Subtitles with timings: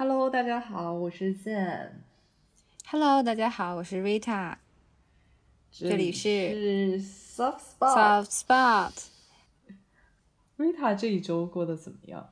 [0.00, 1.90] Hello，大家好，我是 Zen。
[2.86, 4.56] Hello，大家好，我是 Rita，
[5.70, 8.24] 这里是 Soft Spot。
[8.24, 8.92] Soft Spot。
[10.56, 12.30] Rita 这一周过得怎么样？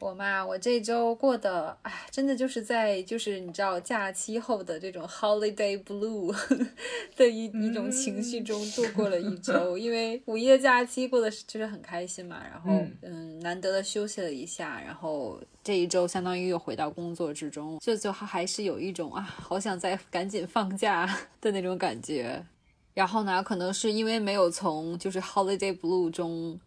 [0.00, 6.32] 我嘛，我这周过得，哎，真的就是在就是你知道假期后的这种 holiday blue
[7.16, 12.96] 的一一种情绪中度过了一周，因为五一的假期过得就是很开心嘛，然后嗯。
[13.02, 21.06] 嗯难得的休息了一下，然后这一周相当于又回到工作之中，就就还是有一种啊，好想再赶紧放假
[21.40, 22.44] 的那种感觉。
[22.94, 26.58] 然后呢，可能是因为没有从就是 holiday blue 中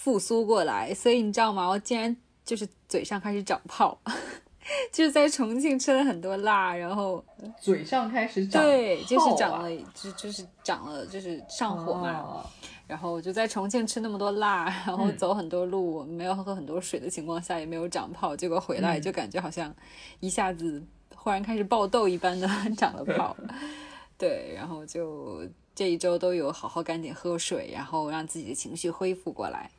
[0.00, 1.68] 复苏过来，所以你知道吗？
[1.68, 3.98] 我竟然就是嘴上开始长泡，
[4.92, 7.22] 就是在重庆吃了很多辣，然后
[7.60, 12.12] 嘴上开始长、对，就是长了了，就就是长了，就是上火嘛。
[12.20, 12.46] 哦
[12.86, 19.74] 然后我就在重庆吃那么多辣，然后嗯走很多路，没有喝很多水的情况下，也没有长泡，结果回来嗯就感觉好像
[20.20, 20.82] 一下子
[21.14, 23.36] 忽然开始爆痘一般的 长了泡。
[24.16, 25.42] 对，然后就
[25.74, 29.70] 这一周都有好好赶紧喝水，然后让自己的情绪恢复过来。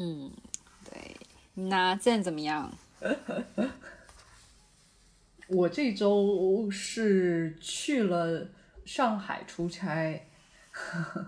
[0.00, 0.30] 嗯，
[0.88, 1.16] 对，
[1.54, 2.72] 那现在怎么样？
[5.48, 8.48] 我这周是去了
[8.84, 10.24] 上海出差，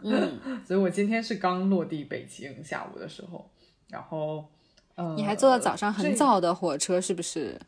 [0.05, 3.51] 嗯， 所以我今天是刚落地北京，下午的时候，
[3.89, 4.49] 然后
[4.95, 7.61] 呃，你还坐了早上很早的火车，是不是？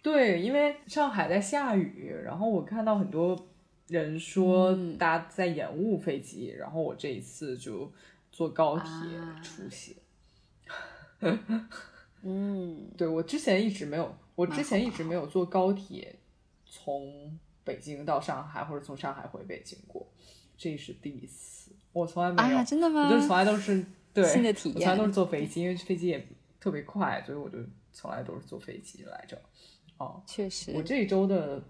[0.00, 3.48] 对，因为上海在下雨，然后我看到很多
[3.88, 7.92] 人说嗯大家在延误飞机，然后我这一次就
[8.30, 8.86] 坐高铁
[9.18, 9.94] 啊出行。
[12.22, 16.18] 嗯，对我之前一直没有，我之前一直没有坐高铁
[16.64, 20.06] 从北京到上海或者从上海回北京过，
[20.56, 23.06] 这是第一次，我从来没有，啊，真的吗？
[23.06, 26.26] 我就是从来都是对新的体验我从来都是坐飞机，因为飞机也
[26.58, 27.58] 特别快，所以我就
[27.92, 29.40] 从来都是坐飞机来着。
[29.98, 31.62] 哦，确实，我这一周的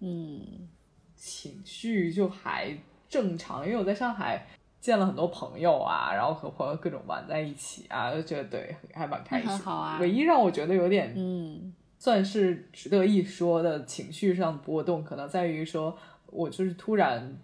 [0.00, 0.68] 嗯
[1.14, 2.76] 情绪就还
[3.08, 4.46] 正常，因为我在上海
[4.84, 9.48] 见了很多朋友啊，然后和朋友各种玩在一起啊，就觉得对还蛮开心。
[9.48, 9.96] 很好啊。
[9.98, 11.72] 唯一让我觉得有点嗯。
[11.98, 15.96] 算是值得一说的情绪上的波动，可能在于说
[16.26, 17.34] 我就是突然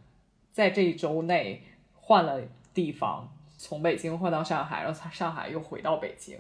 [0.53, 1.63] 在这一周内
[1.95, 2.39] 换了
[2.75, 6.37] 地方，从北京换到上海，然后从上海又回到北京，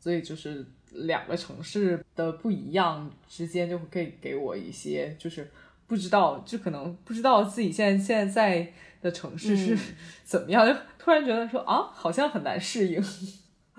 [0.00, 5.48] 所以就是两个城市的不一样之间，就会给给我一些就是
[5.86, 9.78] 不知道，就可能不知道自己现在现在在的城市是嗯
[10.24, 13.02] 怎么样，就突然觉得说啊，好像很难适应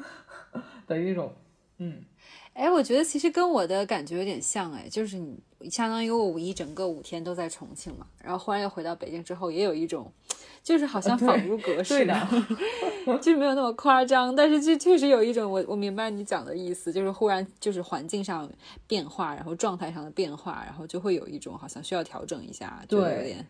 [0.87, 1.33] 的一种，
[1.77, 2.03] 嗯。
[2.53, 10.11] 哎，我觉得其实跟我的感觉有点像，哎，就是你相当于我五一整个五天都在重庆嘛，然后忽然又回到北京之后，也有一种，
[10.61, 12.27] 就是好像仿如隔世对的，
[13.21, 18.51] 就是没有那么夸张，但是就确实有一种我我明白你讲的意思，就是忽然就是环境上
[18.85, 23.47] 变化，然后状态上的变化，然后就会有一种好像需要调整一下，就有点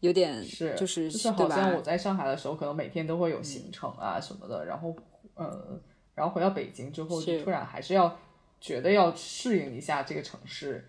[0.00, 4.94] 有点是，就是就是好像我在上海的时候，可能每天都会有行程啊什么的，然后
[5.34, 5.80] 呃，
[6.14, 8.18] 然后回到北京之后，就突然还是要
[8.60, 10.86] 觉得要适应一下这个城市，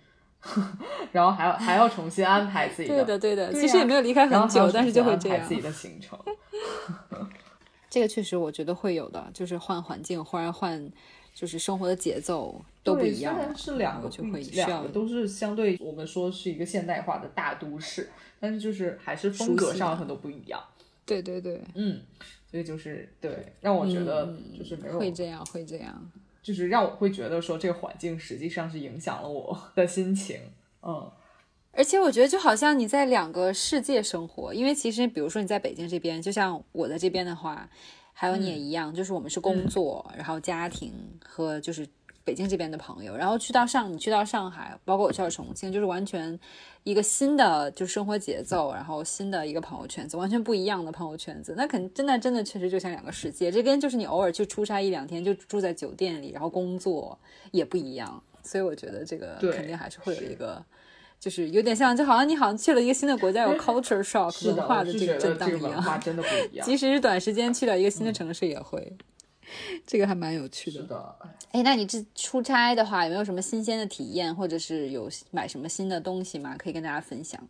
[1.11, 5.55] 然后还要还要重新安排自己的对的对的，对其实也没有离开很久，但是就会安排自。
[5.55, 6.17] 己的行程。
[7.89, 10.91] 这个确实我觉得会有的，就是换环境，忽然换
[11.33, 14.09] 就是生活的节奏都不一样了，虽然是两个
[14.51, 18.09] 两个都是相对我们说是一个现代化的大都市，
[18.39, 20.61] 但是就是还是风格上很多不一样。
[21.05, 22.01] 对对对，嗯，
[22.51, 26.11] 所以就是对，让我觉得就是没有会这样会这样。
[26.43, 30.39] 就是让我会觉得说这个环境实际上是影响了我的心情，
[30.81, 31.11] 嗯，
[31.73, 37.69] 而且我觉得就好像你在两个世界生活，因为其实比如说你在北京这边，就像我在这边的话，
[38.13, 41.85] 还有你也一样，就是我们是工作，然后家庭和就是
[42.27, 46.37] 北京这边的朋友，然后去到上你去到上海，包括我去到重庆，就是完全
[46.83, 57.17] 一个新的就生活节奏，然后新的一个朋友圈子，完全不一样的朋友圈子，那肯真的真的确实就像两个世界，这跟就是你偶尔去出差一两天就住在酒店里，然后工作
[57.51, 60.61] 也不一样，所以我觉得这个肯定还是会有一个。
[61.19, 65.99] 就是有点像，就好像你好像去了一个新的国家，有 culture shock，文化的这个震荡一这个文化样。
[65.99, 66.63] 真的不一样。
[66.63, 68.95] 即使是短时间去了一个新的城市，也会，
[69.85, 70.81] 这个还蛮有趣的。
[70.81, 71.15] 是的，
[71.51, 76.55] 哎，那你这出差的话，有没有什么新鲜的体验，或者是有买什么新的东西吗？
[76.57, 77.41] 可以跟大家分享。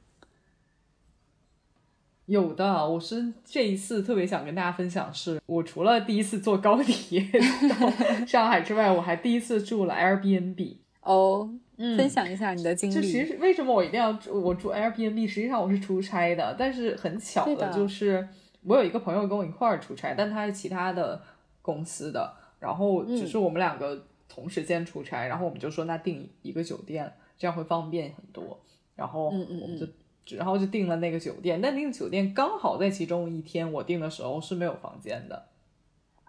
[2.25, 7.21] 有的，我是这一次特别想跟大家分享是，我除了第一次坐高铁
[7.79, 10.75] 到上海之外，我还第一次住了 Airbnb。
[10.99, 13.25] 哦，嗯分享一下你的经历就其。
[13.25, 15.25] 实为什么我一定要住我住 Airbnb？
[15.25, 18.27] 实际上我是出差的，但是很巧的就是
[18.63, 21.21] 我有一个朋友跟我一块儿出差，但他是其他的
[21.67, 28.57] 公司的，然后只是我们两个同时间出差，然后我们就说那订一个酒店，这样会方便很多。
[28.95, 29.77] 然后我们
[30.25, 35.47] 就，然后就订了那个酒店，但那个酒店刚好在其中一天我订的时候是没有房间的。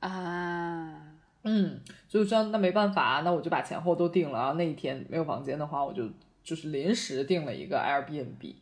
[0.01, 1.15] 啊，
[1.45, 4.39] 嗯，所以我知道那没办法，那我就把前后都定了。
[4.39, 6.05] 然后那一天没有房间的话，我就
[6.45, 8.55] 就是临时订了一个 Airbnb，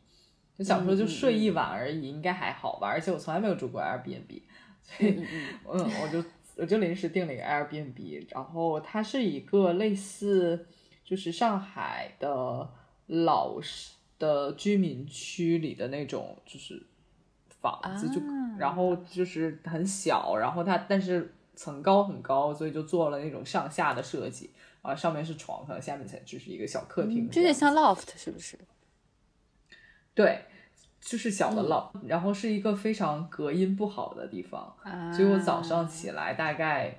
[0.57, 2.87] 就想说就睡一晚而已，应该还好吧。
[2.89, 4.41] 而且我从来没有住过 Airbnb，
[4.83, 5.21] 所以
[5.71, 6.25] 嗯，我就
[6.57, 10.67] 我就临时订了一个 Airbnb，然后它是一个类似
[11.05, 12.69] 就是上海的
[13.07, 16.83] 老式的居民区里的那种就是
[17.61, 24.51] 房子，就啊然后就是很小，然后它但是层高很高，所以就做了那种上下的设计，
[24.81, 28.59] 啊，上面是床，可能下面才就是一个小客厅有点像 loft 是不是？
[30.15, 30.43] 对。
[31.07, 31.63] 就是小的
[31.95, 36.93] 嗯，然后是一个非常隔音不好的地方，啊，所以我早上起来大概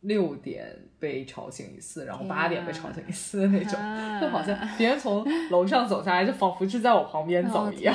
[0.00, 0.66] 六点
[0.98, 7.94] 被吵醒一次，然后八点被吵醒一次的那种，啊就好像别人从楼上走下来，就仿佛是在我旁边走一样。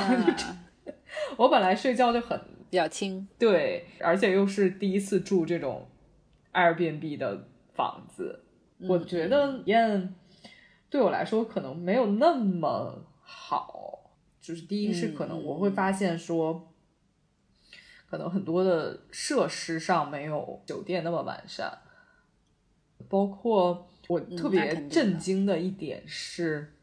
[1.35, 2.39] 我本来睡觉就很
[2.69, 5.85] 比较轻，对，而且又是第一次住这种
[6.53, 8.45] Airbnb 的房子，
[8.79, 10.15] 我觉得体验
[10.89, 13.99] 对我来说可能没有那么好。
[14.41, 16.73] 就是第一是可能我会发现说，
[18.09, 21.77] 可能很多的设施上没有酒店那么完善，
[23.07, 26.73] 包括我特别震惊的一点是，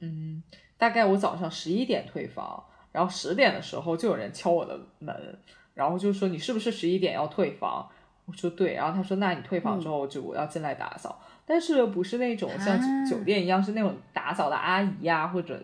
[0.00, 0.42] 嗯，
[0.76, 2.62] 大概我早上十一点退房，
[2.92, 5.38] 然后十点的时候就有人敲我的门，
[5.74, 7.88] 然后就说你是不是十一点要退房？
[8.24, 13.04] 我说对，然后他说那你退房之后就我要进来打扫，但是不是那种像啊。
[13.04, 15.60] 酒店一样是那种打扫的阿姨呀、或者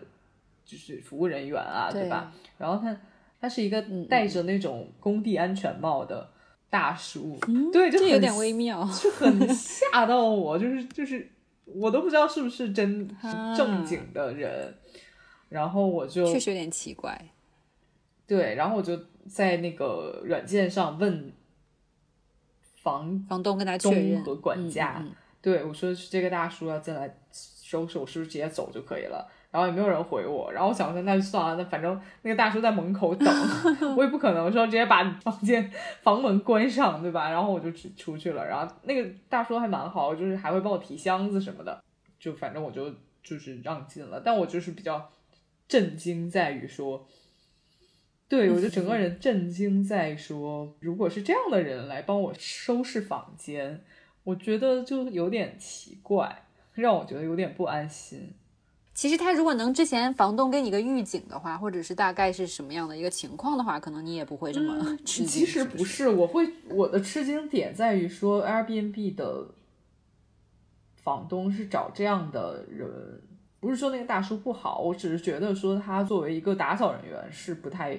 [0.69, 2.31] 就是服务人员啊，对吧？
[2.59, 2.95] 然后他
[3.41, 6.29] 他是一个嗯戴着那种工地安全帽的
[6.69, 7.35] 大叔，
[7.73, 8.87] 对，就很这有点微妙。
[9.01, 11.27] 就很 吓到我，就是就是
[11.65, 14.71] 我都不知道是不是真啊正经的人，
[15.49, 17.19] 然后我就确实有点奇怪。
[18.27, 18.95] 对，然后我就
[19.27, 21.33] 在那个软件上问
[22.75, 29.27] 房房东跟他确认和管家，嗯嗯嗯对我说是这个大叔要进来收拾，我是不是直接走就可以了？
[29.51, 33.27] 然后也没有人回我，然后我想说那就算了，那反正那个大叔在门口等，
[33.97, 37.29] 我也不可能说直接把房间房门关上，对吧？
[37.29, 41.83] 然后我就出出去了，然后那个大叔还蛮好，就是还会帮我提箱子什么的，
[42.19, 42.93] 就反正我就
[43.23, 45.09] 就是让进了，但我就是比较
[45.67, 47.07] 震惊在于说。
[48.27, 53.83] 对，我就整个人震惊在说，如果是这样的人来帮我收拾房间，
[54.23, 56.43] 我觉得就有点奇怪，
[56.73, 58.35] 让我觉得有点不安心。
[58.99, 64.75] 其实他如果能之前房东给你个预警的话，或者是大概是什么样的一个情况的话，可能你也不会这么
[65.07, 65.25] 吃惊。
[65.25, 69.47] 嗯其实不不是，我会我的吃惊点在于说，Airbnb 的
[71.01, 73.21] 房东是找这样的人，
[73.61, 77.97] 不是说那个大叔不好，我只是觉得说他作为一个打扫人员是不太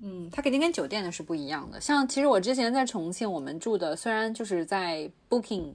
[0.00, 1.80] 嗯，它肯定跟酒店的是不一样的。
[1.80, 5.74] 像其实我之前在重庆，我们住的虽然就是在 Booking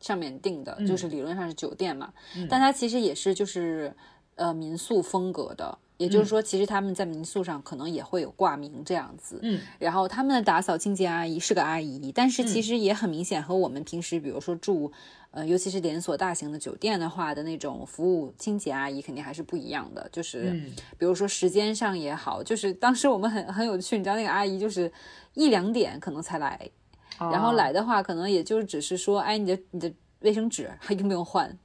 [0.00, 2.12] 上面订的，就是理论上是酒店嘛，
[2.48, 3.92] 但它其实也是就是
[4.36, 5.78] 呃民宿风格的。
[5.98, 14.92] 也就是说，其实他们在民宿上可能也会有挂名这样子，嗯，然后他们的打扫清洁阿姨是个阿姨，但是其实也很明显和我们平时比如说住，
[15.32, 24.92] 呃，尤其是连锁大型的酒店的话的那种服务清洁阿姨肯定还是不一样的，就是嗯比如说时间上也好，就是当时我们很很有趣，你知道那个阿姨就是
[25.34, 26.70] 一两点可能才来，
[27.18, 31.58] 然后来的话可能也就只是说，哎，你的你的卫生纸还 用不用换？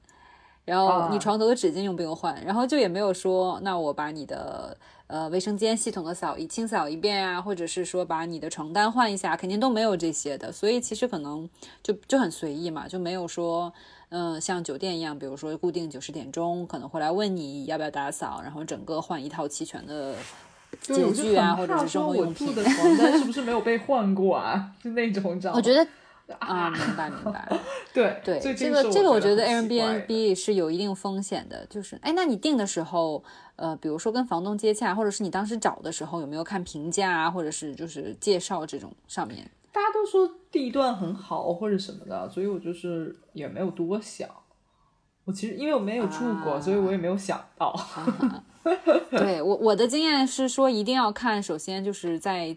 [0.66, 2.42] 然后你床头的纸巾用不用换？
[2.46, 10.52] 然后就也没有说，那我把你的呃卫生间系统的扫一清扫一遍啊，或者是说把你的床单换一下，肯定都没有这些的。
[10.52, 11.50] 所以其实可能
[11.84, 13.74] 就就很随意嘛，就没有说
[14.16, 20.14] 嗯、像酒店一样，比如说固定九十点钟可能会来问你要不要打扫，然后整个换一套齐全的
[20.88, 22.08] 对，洁我就具啊，或很怕者是说。
[22.08, 24.72] 我住的床单是不是没有被换过啊？
[24.84, 25.58] 就那种，你知道吗？
[25.58, 25.86] 我觉得
[26.40, 27.48] 啊，明白明白。
[27.94, 33.24] 对对，这个这个我觉得 Airbnb 是有一定风险的，就是哎，那你订的时候，
[33.56, 39.50] 呃，比如说跟房东接洽，或者是你当时找的时候，有没有看评价啊，或者是就是介绍这种上面？
[39.72, 44.30] 大家都说地段很好或者什么的，所以我就是也没有多想。
[45.26, 47.74] 我其实因为我没有住过，啊所以我也没有想到。
[49.12, 52.56] 对我我的经验是说，一定要看，首先就是在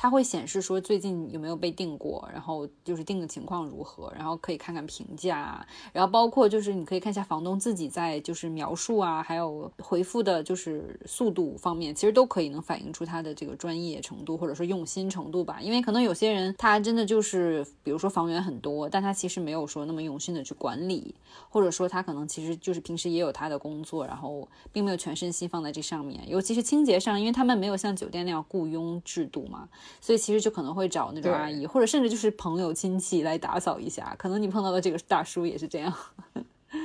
[0.00, 15.58] 它会显示说最近有没有被订过，然后就是订的情况如何，然后可以看看评价，然后包括就是你可以看一下房东自己在就是描述啊，还有回复的就是速度方面，其实都可以能反映出他的这个专业程度或者说用心程度吧。
[15.60, 21.12] 因为可能有些人他真的就是比如说房源很多，但他其实没有说那么用心的去管理，
[21.50, 29.68] 或者说他可能其实就是平时也有他的工作，然后并没有全身心放在这上面，尤其是清洁上，因为他们没有像酒店那样雇佣制度嘛，
[30.00, 34.14] 所以其实就可能会找那种阿姨，或者甚至就是朋友亲戚来打扫一下。
[34.18, 35.92] 可能你碰到的这个大叔也是这样，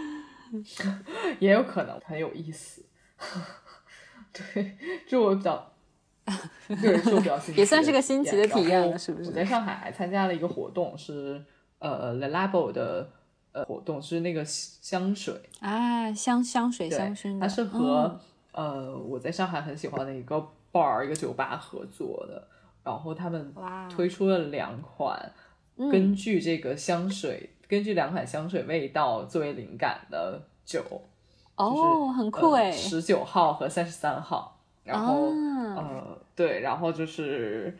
[1.39, 2.83] 也有可能很有意思。
[4.33, 5.71] 对，这我比较，
[6.67, 9.29] 对，是我比较新奇，也算是个新奇的体验了，是不是？
[9.29, 11.43] 我在上海还参加了一个活动，是
[11.79, 13.09] 呃 Le Labo 的
[13.51, 18.19] 呃活动，是那个香水啊，香香水香薰，它是和
[18.53, 20.35] 呃我在上海很喜欢的一个
[20.71, 22.47] bar 一个酒吧合作的。
[22.83, 23.53] 然后他们
[23.89, 25.31] 推出了两款，
[25.91, 30.83] 根据这个香水，根据两款香水味道作为灵感的酒，
[31.55, 35.29] 哦，很酷哎，十九号和三十三号，然后
[35.75, 37.73] 呃，对，然后就是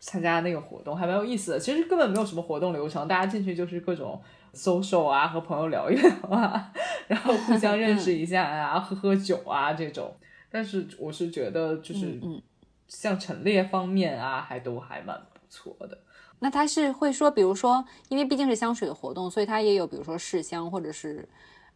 [0.00, 4.20] 参加那个活动还蛮有意思的，其实根本没有什么活动流程，大家进去就是各种
[4.52, 6.72] social 啊，和朋友聊一聊啊，
[7.06, 10.12] 然后互相认识一下啊，喝喝酒啊这种，
[10.50, 12.42] 但是我是觉得就是嗯。
[12.88, 15.98] 像陈列方面啊，还都还蛮不错的。
[16.40, 21.28] 那他是会说，比如说，因为毕竟是香水的活动，所以他也有，比如说试香或者是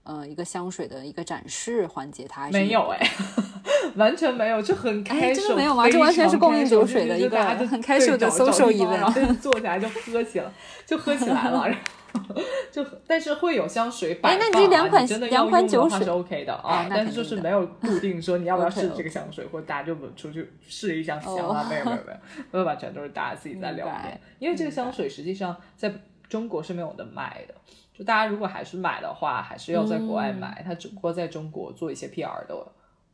[0.04, 2.24] 呃一个香水的一个展示环节。
[2.28, 3.10] 他没有哎，
[3.96, 5.88] 完全没有，就很开真的没有吗？
[5.90, 10.52] 这完全是供应酒水的一个很开手的 social event，然后坐下来就喝起了，
[10.86, 11.66] 就喝起来了。
[12.70, 14.48] 就但是会有香水摆放
[14.88, 22.18] 啊，真的要用的话是 OK 的啊，但是就是没有固定说你要不要试这个香水，或者大家就出去试一下香啊，没有没有没有，
[22.52, 24.20] 没有完全都是大家自己在聊天。
[24.38, 25.92] 因为这个香水实际上在
[26.28, 27.54] 中国是没有的卖的，
[27.92, 32.54] 就大家如果还是买的话，还是要在国外买，它只不过在中国做一些 PR 的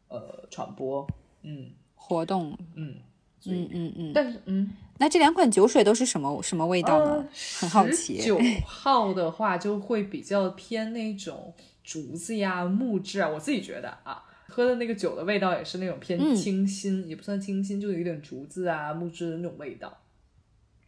[0.08, 1.06] 呃传播，
[1.42, 2.96] 嗯，活动，嗯。
[3.46, 7.28] 嗯嗯嗯，但是嗯，那这两款酒水都是什么什么味道呢？
[7.60, 8.20] 很好奇。
[8.20, 19.96] 九号的话就会比较偏那种竹子呀、木质啊，我自己觉得啊，喝的那个酒的味道也是那种偏清新，也不算清新，就有一点竹子啊、木质的那种味道。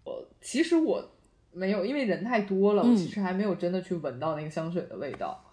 [0.05, 1.09] 我其实我
[1.53, 5.45] 没有，因为人太多了，我其实还没有真的去闻到那个香水的味道。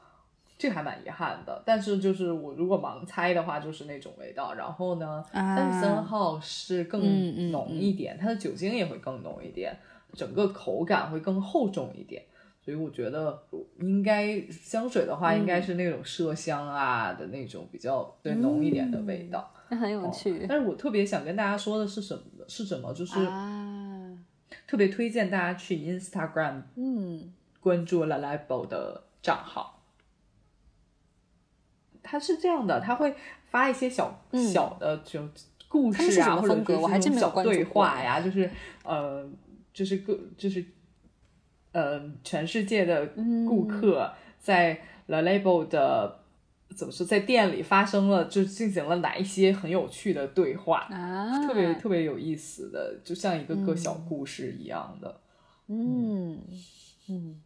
[0.58, 4.56] 这还蛮遗憾的，但是就是我如果盲猜的话，就是那种味道。
[4.56, 9.78] 然后呢，三十三号是更浓一点，它的酒精也会更浓一点，
[10.14, 12.24] 整个口感会更厚重一点。
[12.60, 13.40] 所以我觉得
[13.80, 19.50] 应该香水的话，应该是那种麝香啊的那种比较对浓一点的味道。
[19.70, 20.46] 那很有趣。
[20.50, 22.22] 但是我特别想跟大家说的是什么？
[22.48, 22.94] 是什么？
[22.94, 23.14] 就是
[24.66, 29.77] 特别推荐大家去 Instagram，嗯，关注 La Label 的账号。
[32.08, 33.14] 他是这样的，他会
[33.50, 35.22] 发一些小小的就
[35.68, 36.64] 故事啊，或者是？
[36.64, 38.50] 这种小对话呀，就是
[38.84, 39.28] 呃，
[39.74, 40.64] 就是各就是
[41.74, 43.06] 呃，全世界的
[43.48, 46.20] 顾客在 La Label 的
[46.76, 55.20] 怎么说，在店里发生了，就进行了哪一些很有趣的对话啊，特别特别有意思的，就像一个个小故事一样的，
[55.68, 56.42] 嗯。
[57.10, 57.42] 嗯，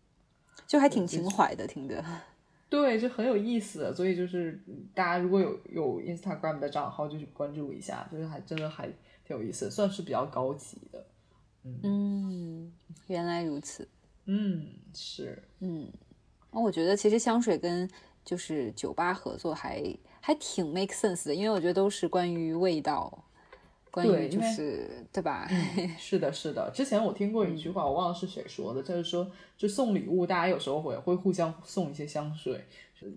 [0.65, 2.03] 就还挺情怀的，听着。
[2.71, 4.57] 对，就很有意思，所以就是
[4.95, 8.87] 大家如果有有 Instagram 的账号，就去关注一下，就是还真的还
[9.25, 11.05] 挺有意思，算是比较高级的。
[11.83, 12.71] 嗯，
[13.07, 13.85] 原来如此。
[14.23, 15.43] 嗯，是。
[15.59, 15.91] 嗯，
[16.49, 17.89] 那我觉得其实香水跟
[18.23, 19.83] 就是酒吧合作还
[20.21, 23.25] 还挺 make sense 的，因为我觉得都是关于味道。
[23.93, 25.47] 对，就是对吧？
[25.99, 26.71] 是的，是的。
[26.73, 32.63] 之前我听过一句话，我忘了是谁说的，就是说，就送礼物，大家有时候会会互相送一些香水。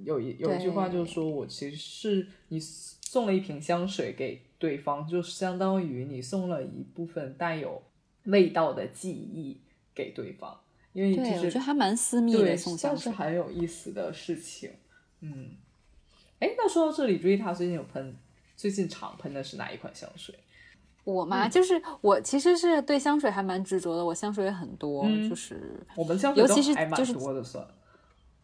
[0.04, 7.82] 有一有一句话就是说，我其实是你送了一瓶香水给对方，就相当于你送了一部分带有
[8.24, 9.58] 味道的记忆
[9.94, 10.58] 给对方。
[10.94, 14.70] 因为其实我觉得还蛮私密的，算是很有意思的事情。
[15.20, 15.50] 嗯，
[16.38, 18.16] 哎，那说到这里，注意他最近有喷，
[18.56, 20.34] 最近常喷的是哪一款香水？
[21.04, 27.64] 我嘛，就是我其实是对香水还蛮执着的，我香水也很多，就是我们香水尤其是就是多的算。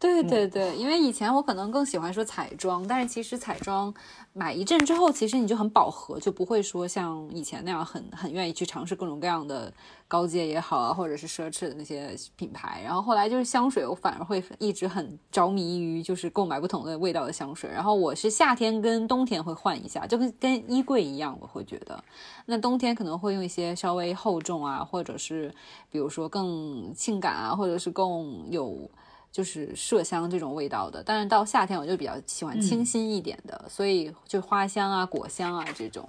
[0.01, 3.93] 对对对，因为以前我可能更喜欢说彩妆，但是其实彩妆
[4.33, 9.71] 买一阵之后，其实你就很饱和，就不会说像以前那样很很愿意去尝试各种各样的
[10.07, 12.81] 高阶也好啊，或者是奢侈的那些品牌。
[12.83, 17.69] 然后后来就是香水，我反而会一直很着迷于就是购买不同的味道的香水。
[17.69, 22.03] 然后我是夏天跟冬天会换一下，就跟跟衣柜一样，我会觉得
[22.47, 25.53] 那冬天可能会用一些稍微厚重啊，或者是
[25.91, 28.89] 比如说更性感啊，或者是更有。
[29.31, 36.07] 就是麝香这种味道的，但是到夏天我就比较喜欢清新一点的，所以就花香啊、果香啊这种。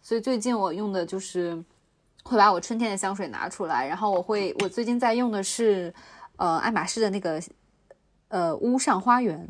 [0.00, 1.62] 所以最近我用的就是
[2.22, 5.92] 会把我春天的香水拿出来，然后我会我最近在用的是
[6.36, 7.42] 呃爱马仕的那个
[8.28, 9.48] 呃屋上花园，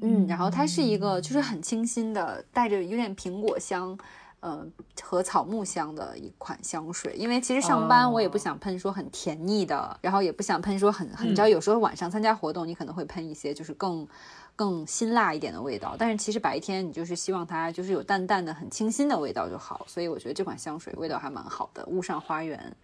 [0.00, 3.98] 嗯，然后它是一个就是很清新的，带着有点苹果香。
[4.42, 14.08] 嗯，和草木香的一款香水，因为其实上班我也不想喷说很甜腻的，然后也不想喷说很很，你知道有时候晚上参加活动，你可能会喷一些就是更
[14.56, 22.74] 更辛辣一点的味道，但是其实白天你就是希望它就是有淡淡的很清新的味道就好，所以我觉得这款香水味道还蛮好的，雾上花园。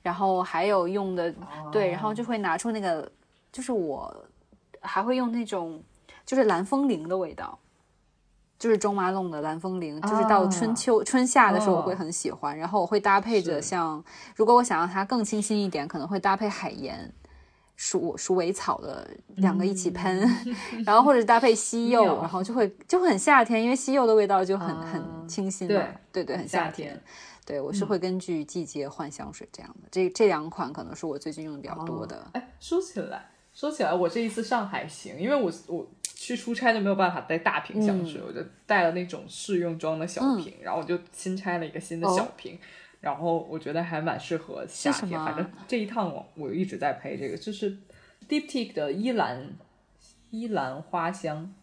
[0.00, 1.34] 然后还有用的
[1.72, 3.10] 对，然后就会拿出那个，
[3.52, 4.14] 就是我
[4.80, 5.82] 还会用那种
[6.24, 7.58] 就是蓝风铃的味道。
[8.58, 14.02] 就是中马龙的蓝风铃，就是到春秋春夏的时候我会很喜欢，然后我会搭配着像，
[14.34, 17.12] 如果我想让它更清新一点，可能会搭配海盐、
[17.76, 20.28] 鼠鼠尾草的两个一起喷，
[20.84, 27.00] 然后或者搭配 西柚，然后就会就会很夏天，因为西柚的味道就很很清新嘛，对对，很夏天。
[27.46, 32.28] 对我是会根据季节换香水这样的，这这两款可能是我最近用的比较多的。
[32.32, 35.86] 哎，说起来说起来，我这一次上海行，因为我我。
[36.20, 42.58] 去出差就没有办法带大瓶香水，我就带了那种试用装的小瓶，然后我就新拆了一个新的小瓶，
[43.00, 45.12] 然后我觉得还蛮适合夏天。
[45.12, 47.78] 反正这一趟我我一直在配这个，就是
[48.28, 49.56] Diptyque 的依兰
[50.30, 51.54] 依兰花香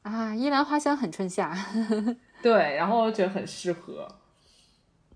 [0.00, 1.54] 啊，依兰花香很春夏，
[2.40, 4.08] 对，然后我觉得很适合。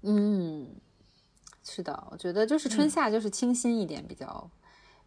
[0.02, 0.68] 嗯，
[1.64, 4.50] 是的，我觉得就是春夏就是清新一点比较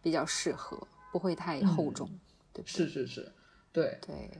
[0.02, 0.76] 比较适合，
[1.12, 2.10] 不会太厚重，
[2.52, 3.32] 对，是是是。
[3.76, 4.30] 对对，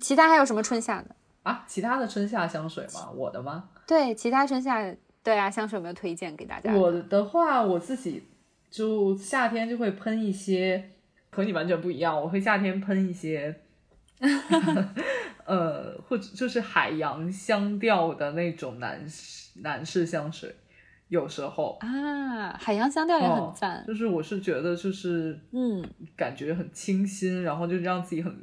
[0.00, 1.62] 其他还有什么春夏的啊？
[1.66, 3.10] 其他的春夏香水吗？
[3.14, 3.68] 我的吗？
[3.86, 4.82] 对，其他春夏
[5.22, 6.72] 对啊，香水有没有推荐给大家？
[6.74, 8.24] 我的话，我自己
[8.70, 10.90] 就夏天就会喷一些，
[11.30, 12.18] 和你完全不一样。
[12.18, 13.60] 我会夏天喷一些，
[15.44, 20.56] 呃，或者就是海洋香调的那种男士男士香水，
[21.08, 23.84] 有时候啊，海洋香调也很赞。
[23.86, 25.84] 就是我是觉得就是嗯，
[26.16, 28.34] 感觉很清新，然后就让自己很。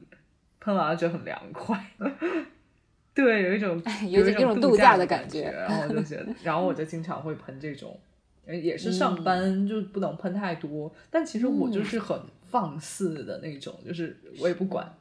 [0.59, 1.79] 喷完了觉得很凉快，
[3.13, 7.97] 对，有一种有一种度假的感觉， 然后我就觉得，然后我就经常会喷这种，
[8.45, 12.19] 也是上班就不能喷太多，但其实我就是很
[12.49, 14.93] 放肆的那种，就是我也不管。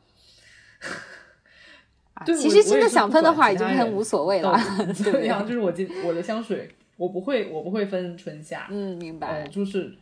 [2.26, 4.56] 对，其实真的想喷的话，已经喷无所谓了。
[5.04, 9.94] 对呀，就是我今我的香水，我不会我不会分春夏，嗯，明白，就是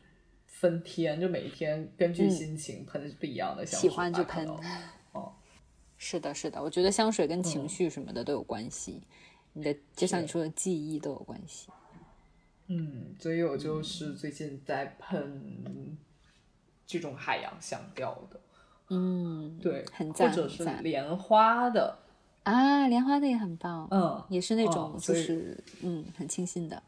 [0.46, 4.48] 分天，就每一天根据心情喷不一样的香水，喜欢就喷。
[5.98, 9.02] 是的，是的，我觉得香水跟情绪什么的都有关系，
[9.54, 11.68] 你的就像你说的记忆都有关系。
[12.68, 15.96] 嗯，所以我就是最近在喷
[16.84, 18.40] 这种海洋香调的，
[18.90, 21.96] 嗯，对，很赞，或者是莲花的
[22.42, 26.82] 啊，莲花的也很棒，嗯，也是那种就是嗯很清新的。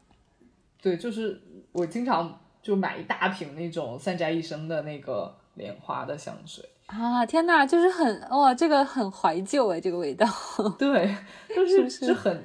[0.81, 1.41] 对，就是
[1.71, 6.67] 我经常就买一大瓶那种三宅一生的那个莲花的香水。
[6.87, 10.25] 啊天呐，就是很哇，这个很怀旧哎，这个味道。
[10.79, 11.15] 对，
[11.55, 12.43] 就是是很，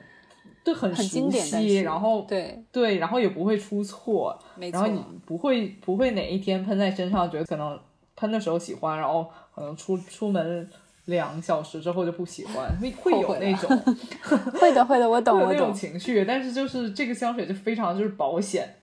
[0.63, 4.79] 对，很经典，然后对对，然后也不会出错，没错。
[4.79, 7.81] 然后你不会不会哪一天喷在身上，觉得可能
[8.17, 10.69] 喷的时候喜欢，然后可能出出门
[11.07, 13.71] 两小时之后就不喜欢，会会有那种，
[14.61, 16.23] 会的会的，我懂我懂那种情绪。
[16.27, 18.83] 但是就是这个香水就非常就是保险，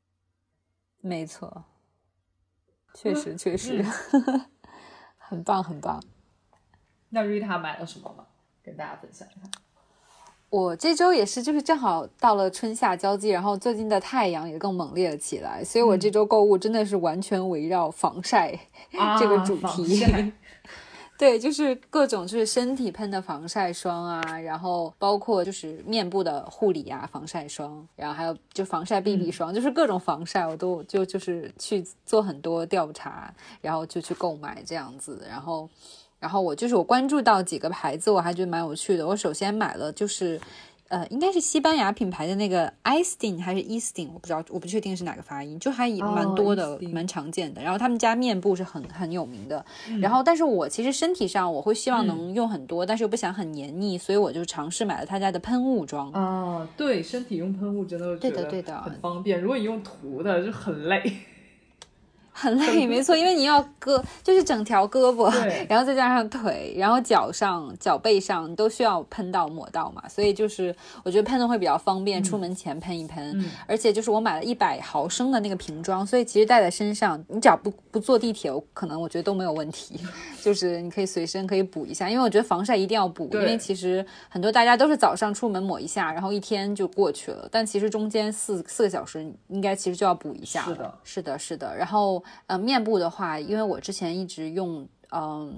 [1.02, 1.66] 没错，
[2.94, 3.86] 确实确实。
[5.18, 6.02] 很棒，很棒。
[7.10, 8.26] 那瑞塔买了什么吗？
[8.64, 9.50] 跟大家分享一下。
[10.50, 18.52] 我这周也是，就是正好到了春夏交际，然后最近的太阳也更猛烈了起来，所以我这周购物真的是完全围绕防晒
[19.18, 20.06] 这个主题。
[21.22, 33.32] 对，就是各种就是身体喷的防晒霜啊，然后包括就是面部的护理啊，防晒霜，然后还有就防晒 BB 霜，就是各种防晒我都就就是去做很多调查，
[33.62, 35.70] 然后就去购买这样子，然后
[36.20, 39.06] 然后我就是我关注到几个牌子，我还觉得蛮有趣的。
[39.06, 40.42] 我首先买了就是
[40.92, 47.62] 呃，应该是西班牙品牌的那个 i s t i n 还是 e s t i n 我不知道，我不确定是哪个发音，就还蛮多的，蛮常见的。
[47.62, 49.66] 然后他们家面部是很很有名的。
[50.02, 56.12] 然后，但是我其实身体上我会希望能用很多，但是又不想很黏腻，所以我就尝试买了他家的喷雾装。
[56.12, 59.40] 啊，对，身体用喷雾真的对的对的很方便。
[59.40, 61.02] 如果你用涂的就很累。
[62.34, 65.30] 很累，没错，因为你要胳，就是整条胳膊，
[65.68, 73.46] 然后再加上腿，然后脚上、脚背上你都需要喷到、抹到嘛，所以就是我觉得喷的会比较方便，出门前喷一喷。
[73.68, 80.00] 而且就是我买了一百毫升的那个瓶装，所以其实带在身上，你只要不不坐地铁，我可能我觉得都没有问题。
[80.42, 90.64] 就是你可以随身可以补一下，因为我觉得防晒一定要补，因为其实很多大家都是早上出门抹一下，然后一天就过去了，但其实中间四四个小时应该其实就要补一下。
[90.64, 92.21] 是的，是的，是的，然后。
[92.48, 95.56] 呃，面部的话，因为我之前一直用嗯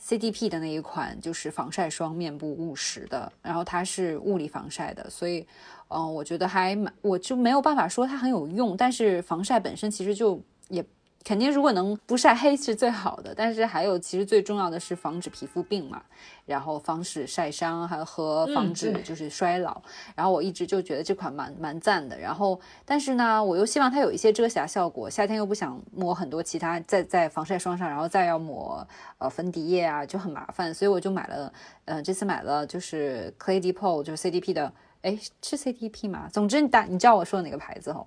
[0.00, 5.46] CDP 的那一款，就是防晒霜面部务实的，然后它是物理防晒的，所以
[5.88, 10.84] 嗯，我觉得还蛮，我就没有办法说它很有用，但是防晒本身其实就也。
[11.24, 13.32] 肯定，如果能不晒黑是最好的。
[13.34, 16.02] 但是还有，其实最重要的是防止皮肤病嘛，
[16.46, 19.80] 然后防止晒伤，还和防止就是衰老。
[20.16, 22.18] 然后我一直就觉得这款蛮蛮赞的。
[22.18, 25.08] 然后，但是呢，我又希望它有一些遮瑕效果。
[25.08, 28.86] 夏天又不想抹很多其他在在防晒霜上，然后再要抹
[29.18, 30.74] 呃粉底液啊，就很麻烦。
[30.74, 31.52] 所以我就买了，
[31.84, 34.72] 呃，这次买了就是 Clay Depot，就是 CDP 的。
[35.02, 36.28] 哎，是 CDP 吗？
[36.32, 38.06] 总之，你大你知道我说的哪个牌子哦？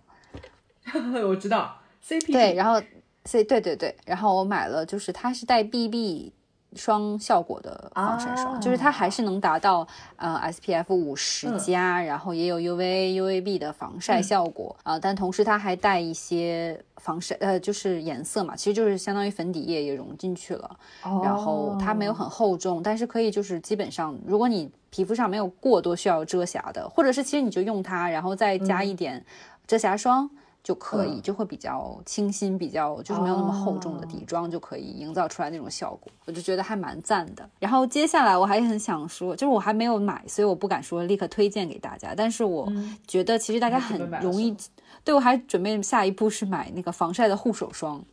[1.25, 2.33] 我知道 CDP。
[2.33, 2.81] 对，然后。
[3.25, 6.31] C 对对对，然后我买了，就是它是带 BB
[6.75, 20.77] 霜效果的防晒霜，就是它还是能达到呃 SPF 五十加，然后也有 UVA UVB 的防晒效果啊，但同时它还带一些防晒呃就是颜色嘛，其实就是相当于粉底液也融进去了，
[21.23, 29.25] 然后它没有很厚重，但是可以就是基本上如果你皮肤上没有过多需要遮瑕的，或者是其实你就用它，然后再加一点
[29.65, 30.29] 遮瑕霜。
[30.65, 36.11] 就可以，就会比较清新，比较就是没有那么厚重的底妆，就可以营造出来那种效果。
[36.25, 37.47] 我就觉得还蛮赞的。
[37.59, 42.15] 然后接下来我还很想说，就是我还没有买，所以我不敢说立刻推荐给大家。
[42.17, 42.67] 但是我
[43.05, 44.57] 觉得其实大家很容易，
[45.03, 48.03] 对我还准备下一步是买那个防晒的护手霜，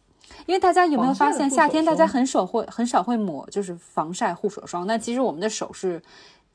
[0.45, 6.03] 因为大家有没有发现夏天大家很少会很少会抹就是防晒护手霜，但其实我们的手是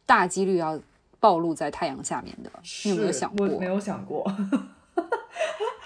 [0.06, 0.80] 大几率要
[1.20, 2.52] 暴露在太阳下面的。
[2.86, 3.48] 你有没有想过？
[3.48, 4.32] 没有想过。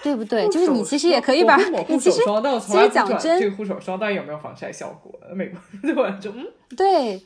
[0.02, 0.48] 对不对？
[0.48, 2.20] 就是你其实也可以把你其实
[2.60, 5.12] 其实讲真，这个护手霜到底有没有防晒效果？
[5.34, 6.18] 美国 对吧？
[6.20, 7.22] 就嗯，对，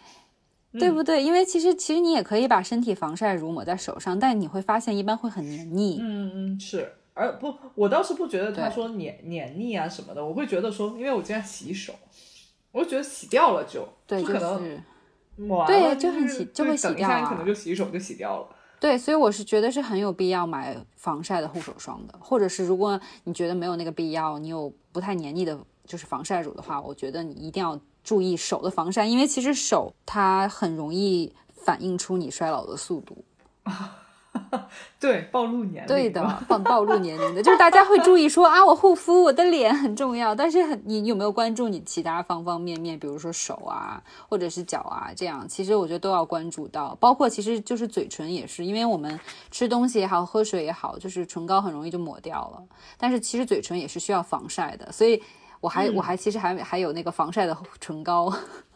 [0.78, 1.22] 对不对？
[1.22, 5.98] 因为其实其实你也可以把身体防晒乳抹在手上，但你会发现一般会很黏腻。
[6.02, 6.92] 嗯嗯，是。
[7.14, 11.94] 而不，我倒是不觉得他说黏黏腻啊什么的，我会觉得说，因为我经常洗手，
[12.72, 14.82] 我就觉得洗掉了就对，可能
[15.36, 18.48] 抹完了就很洗就会洗掉可能就洗手就洗掉了。
[18.86, 33.24] 对，所以我是觉得是很有必要买防晒的护手霜的，或者是如果你觉得没有那个必要，你有不太黏腻的，就是防晒乳的话，我觉得你一定要注意手的防晒，因为其实手它很容易反映出你衰老的速度。
[34.98, 35.86] 对，暴露年龄。
[35.86, 40.34] 对的，暴暴露年龄的，就是大家会注意说啊，我护肤，我的脸很重要。
[40.34, 42.98] 但是很，你有没有关注你其他方方面面？
[42.98, 46.96] 比如说手啊，或者是脚啊，这样，其实我觉得都要关注到。
[47.00, 49.18] 包括其实就是嘴唇也是，因为我们
[49.50, 52.62] 吃东西也好，喝水也好，就是唇膏很容易就抹掉了。
[52.96, 55.22] 但是其实嘴唇也是需要防晒的，所以
[55.60, 58.32] 我还我还其实还还有那个防晒的唇膏，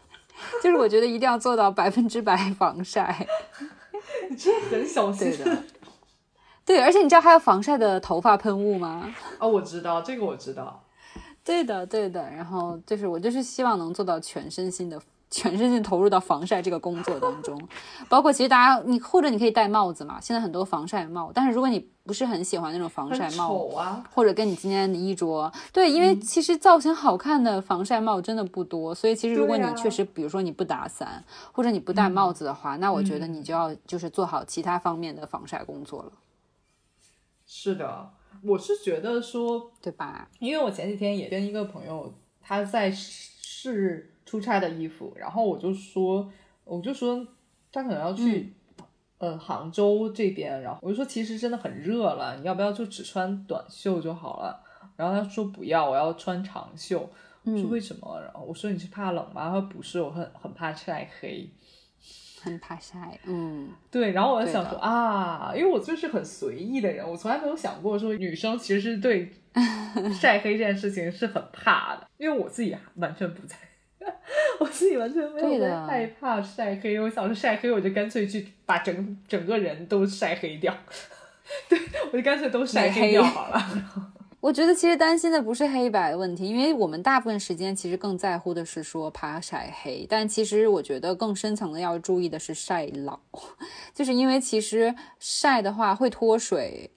[0.63, 3.27] 就是我觉得一定要做到百分之百防晒。
[4.29, 5.65] 你真的很小心的，
[6.65, 9.15] 对，而且你知道还有防晒的头发喷雾吗？
[9.39, 10.85] 哦，我知道这个，我知道。
[11.43, 12.23] 对的，对的。
[12.31, 15.01] 然后就是我就是希望能做到全身心的。
[15.31, 17.61] 全身心投入到防晒这个工作当中，
[18.09, 36.13] 包括其实大家你或者你可以戴帽子嘛，现在很多防晒帽，但是如果你不是很喜欢那种防晒帽，啊，或者跟你今天的衣着，对，因为其实造型好看的防晒帽真的不多，所以其实如果你确实比如说你不打伞或者你不戴帽子的话，那我觉得你就要就是做好其他方面的防晒工作了。
[37.47, 38.11] 是的，
[38.43, 40.29] 我是觉得说，对吧？
[40.41, 44.10] 因为我前几天也跟一个朋友，他在试。
[44.31, 46.31] 出差的衣服，然后我就说，
[46.63, 47.27] 我就说
[47.73, 48.55] 他可能要去，
[49.19, 54.63] 呃，杭州这边，然后我就说其实真的很热了，你要不要就只穿短袖就好了？
[54.95, 57.11] 然后他说不要，我要穿长袖。
[57.43, 58.21] 我说为什么？
[58.23, 59.49] 然后我说你是怕冷吗？
[59.49, 61.51] 他说不是，我很很怕晒黑，
[62.41, 63.19] 很怕晒。
[63.27, 64.13] 嗯，对。
[64.13, 69.33] 然后我就想说啊，因为我就是很随意的人，我从来没有想过说女生其实是对
[70.15, 73.57] 晒黑这件事情是很怕的，因为我自己完全不在。
[74.59, 80.75] 我自己完全没有在害怕晒黑，我想着晒黑，我就干脆去把整整个人都晒黑掉。
[81.69, 81.79] 对，
[82.13, 83.63] 我就干脆都晒黑掉好了。
[84.41, 93.19] 我觉得其实担心的不是黑白的问题，因为我们大部分时间其实更在乎的是说怕晒黑，但其实我觉得更深层的要注意的是晒老，
[93.93, 96.91] 就是因为其实晒的话会脱水，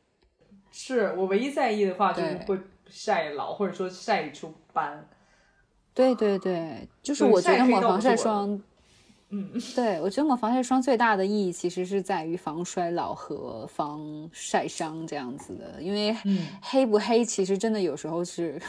[0.71, 5.05] 是我唯一在意的话，就是对会晒老，或者说晒出斑。
[5.93, 8.61] 对对对，就是我觉得抹防晒霜，
[9.29, 18.61] 嗯，对我觉得抹防晒霜最大的意义其实是在于防衰老和防晒伤这样子的，因为嗯黑不黑其实真的有时候是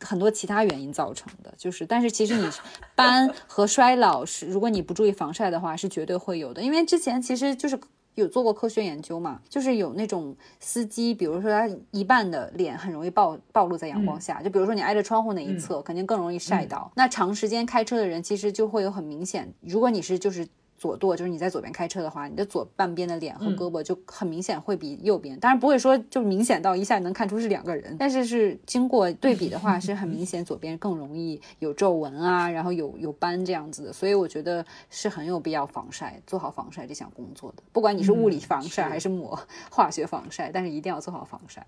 [0.00, 2.48] 很多其他原因造成的，就是但是其实你
[2.94, 7.78] 斑和衰老是，如果你不注意防晒的话，是绝对会有的，因为之前其实就是。
[8.20, 9.40] 有做过科学研究嘛？
[9.48, 16.90] 就是有那种司机，比如说他一半的脸很容易暴暴露在阳光下，就比如说你挨着窗户那一侧，肯定更容易晒到。
[16.94, 20.46] 那长时间开车的人，其实就会有很明显，如果你是就是。
[20.78, 39.38] 左舵就是你在左边开车的话，你的左半边的脸和胳膊就很明显会比右边，当然不会说就明显到一下能看出是两个人，但是是经过对比的话是很明显，左边更容易有皱纹啊，然后有有斑这样子的，所以我觉得是很有必要防晒，做好防晒这项工作的，不管你是物理防晒还是抹
[39.70, 41.66] 化学防晒，但是一定要做好防晒。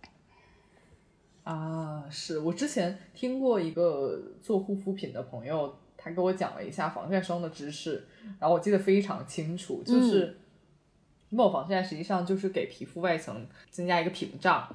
[1.42, 2.38] 啊，是。
[2.38, 8.06] 我之前听过一个做护肤品的朋友，他给我讲了一下防晒霜的知识，
[8.38, 10.38] 然后我记得非常清楚，嗯就是
[11.30, 14.68] 抹防晒实际上就是给皮肤外层增加一个屏障。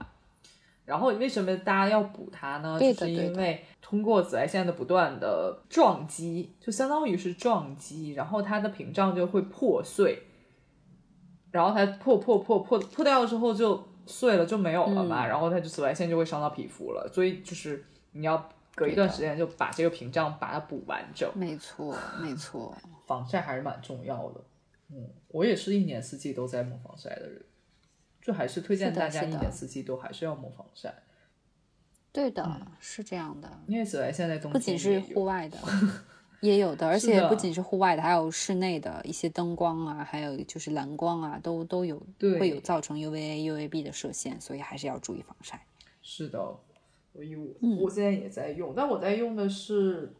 [0.86, 2.80] 然后为什么大家要补它呢？
[2.80, 10.22] 就是因为通过紫外线的不断的撞击，就相当于是撞击，然后它的屏障就会破碎，
[11.50, 22.76] 然后它破破破破破掉了之后就碎了就没有了嘛，然后它就紫外线就会伤到皮肤了，所以就是你要隔一段时间就把这个屏障把它补完整，没错，没错。
[23.08, 24.42] 防晒还是蛮重要的。
[24.90, 27.42] 嗯，我也是一年四季都在抹防晒的人，
[28.22, 30.94] 就还是推荐大家一年四季都还是要抹防晒，
[32.12, 33.50] 对的，是这样的。
[33.68, 35.58] 因为紫外线在不仅是户外的，
[36.42, 45.66] 也有的， 而且不仅是户外的，还有室内的一些灯光啊，还有就是蓝光啊，都都有对会有造成 UVA、UVB 的射线，所以还是要注意防晒。
[46.02, 46.56] 是的，
[47.16, 47.78] 所以我、嗯。
[47.78, 50.12] 我现在也在用，但我在用的是，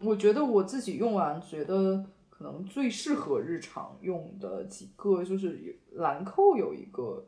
[0.00, 7.24] 我觉得我自己用完觉得可能最适合日常用的几个，就是兰蔻有一个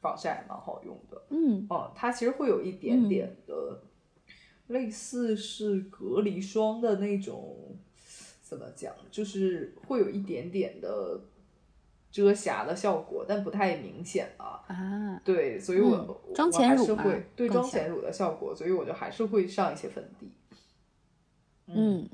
[0.00, 3.82] 防晒还蛮好用的，嗯，哦、它其实会有一点点的、
[4.68, 7.76] 类似是隔离霜的那种，
[8.42, 11.20] 怎么讲，就是会有一点点的
[12.12, 14.62] 遮瑕的效果，但不太明显啊。
[14.68, 20.30] 啊，对，所以我、妆前乳嘛还是会对妆前乳的效果，所以我就还是会上一些粉底。
[21.66, 22.06] 嗯，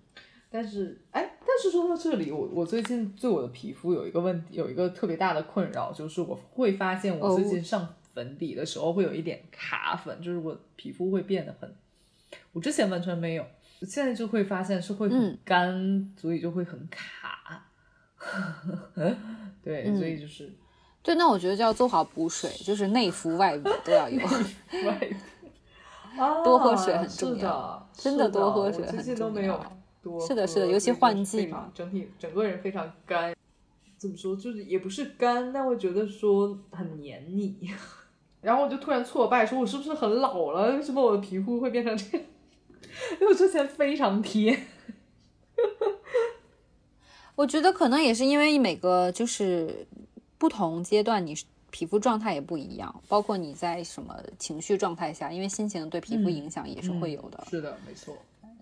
[0.51, 11.75] 但是哎，但是说到这里，我我最近对我的皮肤有一个问题，有一个特别大的困扰，就是我会发现我最哦近上粉底的时候会有一点卡粉，就是我皮肤会变得很，
[12.53, 13.45] 我之前完全没有，
[13.83, 17.65] 现在就会发现是会很嗯干，所以就会很卡。
[19.63, 20.53] 对，嗯所以就是
[21.03, 24.19] 对，那我觉得就要做好补水，就是内服外补都要有。
[24.87, 25.11] 外
[26.19, 33.35] 啊，多喝水很重要的，真的多喝水我最很近都没有重要多是的是的尤其换季嘛整体整个人非常干。
[33.97, 37.57] 怎么说，就是也不是干，但会觉得说很黏腻。
[38.41, 40.77] 然后我就突然挫败，说我是不是很老了？
[40.77, 42.27] 为什么我的皮肤会变成这样？
[43.21, 44.57] 因为我之前非常贴。
[47.39, 49.87] 我觉得可能也是因为每个就是
[50.39, 51.37] 不同阶段，你
[51.71, 57.47] 皮肤状态也不一样，包括你在什么情绪状态下，因为心情对皮肤影响也是会有的。
[57.49, 58.17] 是的，没错。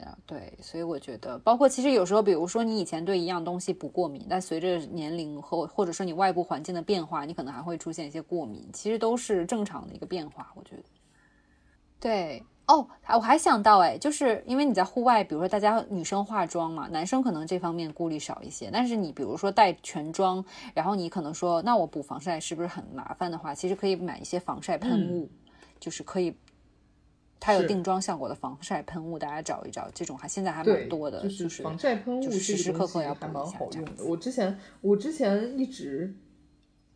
[0.04, 10.82] 啊，对，所以我觉得，包括其实有时候，比如说你以前对一样东西不过敏，但随着年龄和或者说你外部环境的变化，你可能还会出现一些过敏，其实都是正常的一个变化，我觉得。
[11.98, 25.30] 对，哦，我还想到，哎，就是因为你在户外，比如说大家女生化妆嘛，男生可能这方面顾虑少一些，但是你比如说带全妆，然后你可能说，那我补防晒是不是很麻烦的话，其实可以买一些防晒喷雾，
[25.78, 26.36] 就是可以。
[27.38, 34.04] 它有定妆效果的防晒喷雾，大家找一找，这种还现在还蛮多的，就就是防晒喷雾就是时时刻刻要补一下这样好用的。
[34.04, 36.12] 我之前我之前一直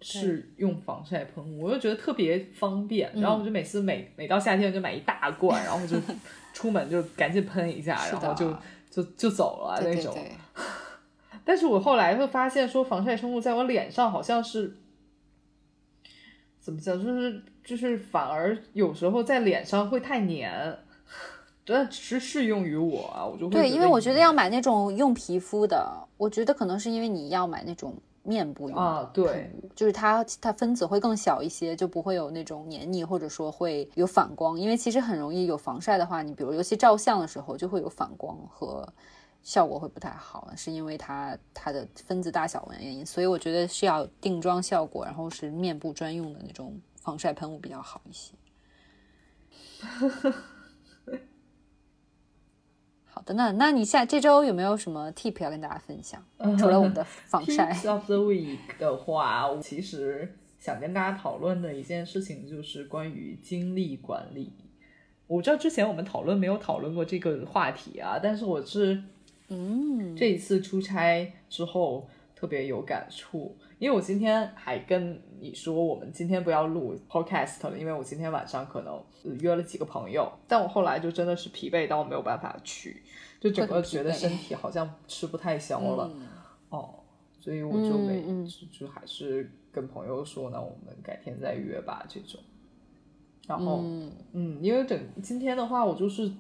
[0.01, 5.97] 是用防晒喷雾，我就觉得特别方便，然后嗯我就每次每每到夏天就买一大罐，然后就
[6.55, 8.57] 出门就赶紧喷一下，然后就
[8.91, 10.15] 就就走了那种。
[10.15, 10.33] 对对对，
[11.45, 14.77] 但是我后来会发现说，防晒喷雾在我脸上好像是
[16.59, 20.79] 怎么讲，就是就是反而有时候在脸上会太黏，
[21.65, 34.59] 对，只是适用于我啊，我就会对，因为我觉得得要买那种用皮肤的，我觉得可能是因为你要买那种面部用的啊，对，就是它它分子会更小一些，就不会有那种黏腻，或者说会有反光。
[34.61, 38.87] 因为其实很容易有防晒的话，你比如尤其照相的时候就会有反光和
[39.43, 43.07] 效果会不太好，是因为它它的分子大小的原因。
[43.07, 48.35] 所以我觉得是要定妆效果，然后是面部专用的那种防晒喷雾比较好一些。
[53.21, 56.25] 好的，那那你下这周有没有什么 tip 要跟大家分享？
[56.59, 64.51] 除了我们的 防晒 of the week 的话，我其实想跟大家讨论的一件事情就是关于精力管理。
[65.27, 69.03] 我知道之前我们讨论没有讨论过这个话题啊，但是我是
[69.49, 72.09] 嗯，这一次出差之后
[72.41, 83.03] 特别有感触，因为我今天还跟你说我们今天不要录 podcast 了，因为我今天晚上可能呃约了几个朋友，但我后来就真的是疲惫到没有办法去，
[83.39, 86.11] 就整个觉得身体好像吃不太消了。
[86.71, 86.95] 哦，
[87.41, 92.41] 所以我就没、就就还是跟朋友说呢，我们改天再约吧这种。
[93.47, 93.83] 然后
[94.33, 96.33] 嗯因为整今天的话，我就是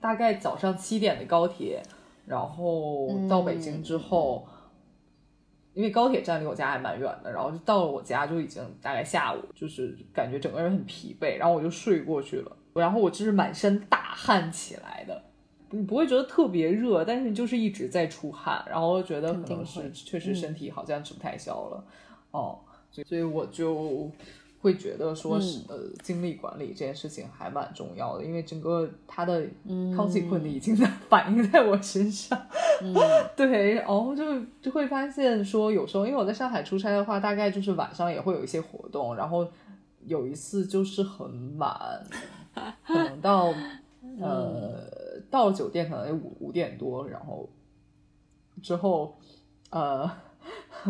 [0.00, 1.80] 大概早上七点的高铁，
[2.26, 4.44] 然后到北京之后。
[5.76, 12.56] 因为高铁站离我家还蛮远的，然后就到了我家就已经大概下午，就是感觉整个人很疲惫，然后我就睡过去了。
[12.72, 15.22] 然后我就是满身大汗起来的，
[15.70, 21.84] 你不会觉得特别热，但是你就是一直在出汗，然后觉得可能是确实身体好像吃不太消了，
[22.30, 22.58] 哦，
[22.90, 24.10] 所以所以我就
[24.60, 32.40] 会觉得说是、呃精力管理这件事情还蛮重要的，因为整个它的 consequence 已经在反映在我身上。
[33.36, 34.24] 对，然后就
[34.60, 39.46] 就会发现说，有时候因为我在上海出差的话，大概就是晚上也会有一些活动，然后
[40.04, 42.04] 有一次就是很晚，
[42.86, 43.54] 可能到
[44.20, 44.90] 呃
[45.30, 47.48] 到酒店可能五五点多，然后
[48.62, 49.16] 之后
[49.70, 50.10] 呃。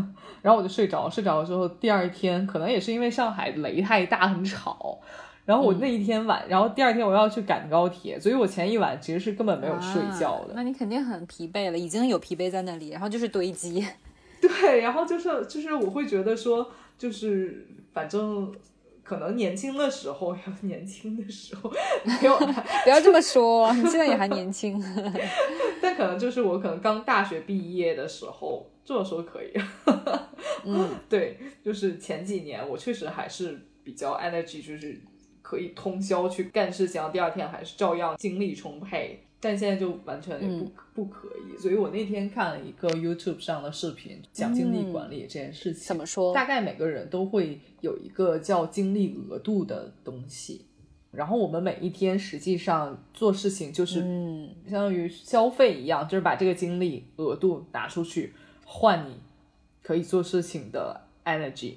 [0.42, 4.98] 然后我就睡着，睡着了之后，第二天可能也是因为上海雷太大，很吵。
[5.44, 10.48] 然后我那一天晚，然后第二天我要去赶高铁，所以我前一晚其实是根本没有睡觉的。
[10.48, 13.86] 啊那你肯定很疲惫了，已经有疲惫在那里，然后就是堆积。
[14.42, 18.52] 对，然后就是就是我会觉得说，就是反正
[19.06, 21.70] 可能年轻的时候， 年轻的时候
[22.04, 22.36] 没有，
[22.82, 24.82] 不要这么说， 你现在也还年轻。
[25.80, 29.52] 但可能就是我可能刚大学毕业的时候，这么说可以。
[30.64, 35.00] 嗯，对，就是前几年我确实还是比较 energy，就是
[35.40, 39.22] 可以通宵去干事情，第二天还是照样精力充沛。
[39.40, 45.88] 但现在就完全不、嗯不可以，所以我那天看了一个 YouTube 上的视频，讲精力管理这件事情。
[45.88, 46.32] 怎么说？
[46.32, 50.64] 大概每个人都会有一个叫精力额度的东西，
[51.10, 58.32] 然后我们每一天实际上做事情就是嗯相当于消费一样，就是把这个精力额度拿出去
[58.64, 59.16] 换你
[59.82, 61.74] 可以做事情的 energy。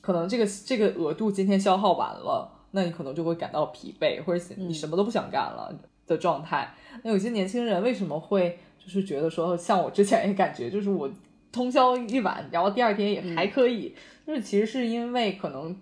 [0.00, 5.76] 可能这个这个额度今天消耗完了，那你可能就会感到疲惫，或者你什么都不想干了
[6.10, 6.74] 的状态。
[7.02, 11.08] 那有些年轻人为什么会就是觉得说，像我之前也感觉，就是我
[11.52, 13.94] 通宵一晚，然后第二天也还可以，
[14.26, 15.74] 就是其实是因为可能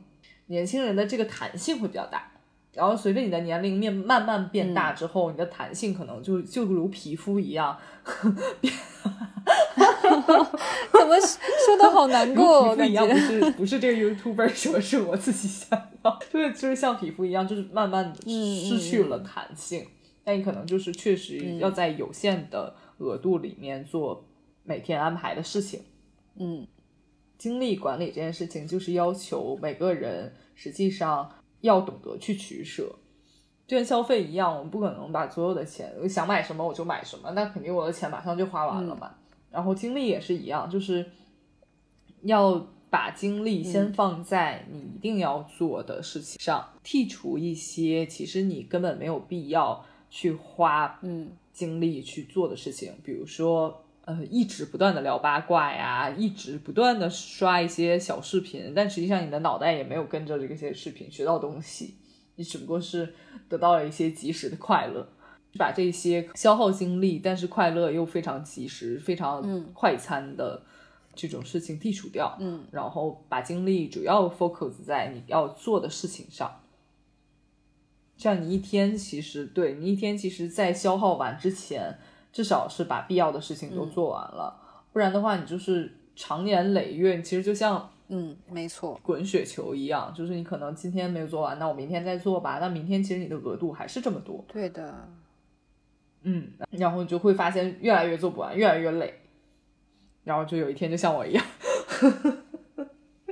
[0.47, 2.31] 年轻人的这个弹性会比较大。
[2.75, 8.31] 然后随着你的年龄面慢慢变大之后，你的弹性可能就就如皮肤一样， 怎
[11.09, 11.19] 么
[11.67, 12.69] 说的好难过？
[12.69, 13.17] 我感皮肤一样，不。
[13.17, 15.71] 是不是这个 YouTuber 说，是我自己想
[16.03, 18.33] 的，就是就是像皮肤一样，就是慢慢的嗯
[18.64, 19.85] 失去了弹性。
[20.29, 24.29] 但你可能就是确实要在有限的额度里面做
[24.62, 25.81] 每天安排的事情。
[26.37, 26.67] 嗯。
[27.38, 31.31] 精力管理这件事情，就是要求每个人实际上
[31.62, 32.95] 要懂得去取舍，
[33.67, 39.14] 就跟消费一样，我们不可能把所有的钱我想买什么我就买什么，那肯定我的钱马上就花完了嘛。
[39.51, 41.09] 然后精力也是一样，就是
[42.23, 51.31] 要把精力先放在你一定要做的事情上，剔除一些其实你根本没有必要去花嗯。
[51.51, 61.97] 精力去做的事情，比如说，呃，一直不断的聊八卦呀，一直不断的刷一些小视频，但实际上你的脑袋也没有跟着这些视频学到东西，
[62.37, 63.12] 你只不过是
[63.49, 65.09] 得到了一些及时的快乐，
[65.59, 70.62] 把这些消耗精力，但是快乐又非常及时、非常快餐的
[71.16, 76.61] 这种事情剔除掉，嗯，然后把精力主要 focus 在你要做的事情上。
[78.18, 81.96] 这样你一天其实对你一天其实，在消耗完之前，
[82.33, 84.61] 至少是把必要的事情都做完了，
[84.92, 88.98] 不然的话，你就是长年累月，你其实就像嗯，没错。
[89.04, 94.44] 滚雪球一样，就是你可能今天没有做完，那我明天再做吧，那明天其实你的额度还是这么多。
[94.48, 95.09] 对的，
[96.22, 99.14] 嗯，然后你就会发现越来越做不完，越来越累，
[100.24, 101.44] 然后就有一天就像我一样，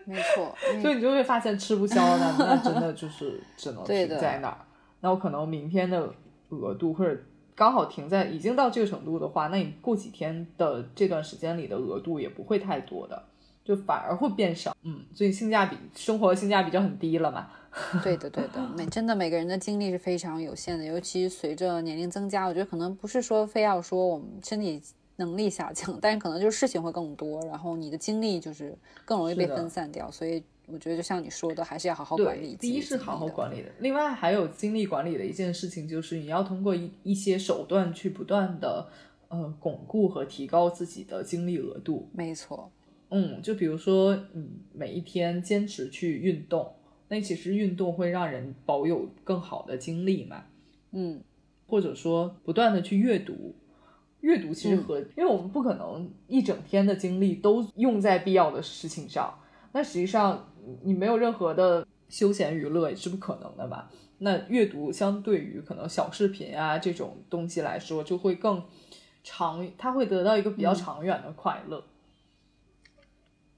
[0.04, 4.58] 没错， 所以你就会发现吃不消的，那真的就是只能停在那儿。
[5.00, 6.12] 那我可能明天的
[6.48, 7.18] 额度或者
[7.54, 13.22] 刚好停在已经到这个程度的话，那你过几天的这段时间里的额度也不会太多的，
[13.64, 14.76] 就反而会变少。
[14.82, 17.48] 嗯，所以性价比生活性价比就很低了嘛。
[18.02, 24.80] 对的，对的，每真的每个人的精力是非常有限的，尤其随着年龄增加，我觉得可能不是说非要说我们身体
[25.16, 28.74] 能力下降，但是可能就是事情会更多，然后你的精力就是
[29.04, 32.56] 更容易被分散掉，所以我觉得就像你说的，还是要好好管理。
[32.56, 38.88] 第一是好好管理的，另外还有精力管理的一件事情就是你要通过一一些手段去不断的
[39.28, 42.08] 呃巩固和提高自己的精力额度。
[42.12, 42.70] 没错，
[43.10, 46.72] 嗯，就比如说嗯每一天坚持去运动。
[47.08, 50.42] 那其实运动会让人保有更好的精力嘛，
[50.90, 51.20] 嗯，
[51.68, 53.54] 或者说不断的去阅读，
[54.22, 59.32] 阅读其实和因为我们不可能一整天的精力都用在必要的事情上，
[59.76, 60.54] 那实际上
[60.84, 63.90] 你没有任何的休闲娱乐也是不可能的吧？
[64.16, 68.62] 那阅读相对于可能小视频啊这种东西来说，就会更
[69.22, 71.84] 长，它会得到一个比较长远的快乐。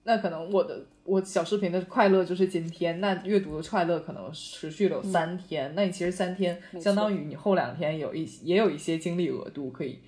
[0.03, 10.01] 那可能我的我小视频的快乐就是今天，那阅读的快乐可能持续了有三天，那你其实三天相当于你后两天有一也有一些精力额度可以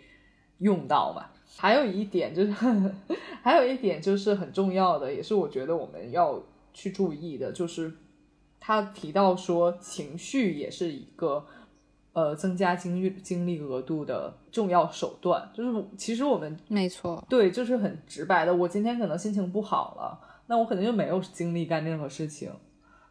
[0.59, 1.27] 用到嘛。
[1.57, 2.53] 还有一点就是，
[3.43, 6.43] 还有一点就是很重要的，也是我觉得我们要
[6.73, 7.93] 去注意的，就是
[8.59, 11.47] 他提到说情绪也是一个。
[12.13, 18.53] 呃，增加精力精力额度的重要手段，就是其实我们没错，对，就是很直白的。
[18.53, 22.51] 我今天可能心情不好了，那我可能就没有精力干任何事情。